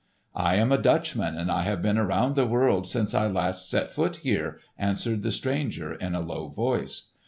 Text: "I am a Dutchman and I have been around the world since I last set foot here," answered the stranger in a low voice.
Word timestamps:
"I 0.33 0.55
am 0.55 0.71
a 0.71 0.79
Dutchman 0.81 1.35
and 1.37 1.51
I 1.51 1.61
have 1.61 1.83
been 1.83 1.99
around 1.99 2.33
the 2.35 2.47
world 2.47 2.87
since 2.87 3.13
I 3.13 3.27
last 3.27 3.69
set 3.69 3.91
foot 3.91 4.15
here," 4.15 4.59
answered 4.75 5.21
the 5.21 5.31
stranger 5.31 5.93
in 5.93 6.15
a 6.15 6.21
low 6.21 6.47
voice. 6.47 7.09